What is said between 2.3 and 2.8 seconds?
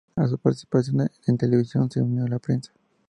prensa.